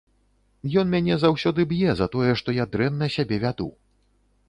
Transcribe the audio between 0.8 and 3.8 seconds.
Ён мяне заўсёды б'е за тое, што я дрэнна сябе вяду.